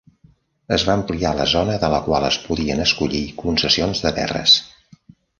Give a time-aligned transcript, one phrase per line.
[0.75, 4.57] Es va ampliar la zona de la qual es podien escollir concessions de terres.